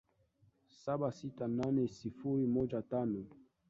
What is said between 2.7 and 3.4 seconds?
tano